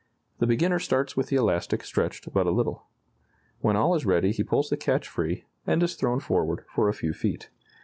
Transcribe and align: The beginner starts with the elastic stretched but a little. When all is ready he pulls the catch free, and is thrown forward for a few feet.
The 0.39 0.47
beginner 0.47 0.79
starts 0.79 1.15
with 1.15 1.27
the 1.27 1.35
elastic 1.35 1.83
stretched 1.83 2.33
but 2.33 2.47
a 2.47 2.51
little. 2.51 2.87
When 3.59 3.75
all 3.75 3.93
is 3.93 4.03
ready 4.03 4.31
he 4.31 4.43
pulls 4.43 4.71
the 4.71 4.75
catch 4.75 5.07
free, 5.07 5.43
and 5.67 5.83
is 5.83 5.93
thrown 5.93 6.19
forward 6.19 6.65
for 6.73 6.89
a 6.89 6.93
few 6.95 7.13
feet. 7.13 7.51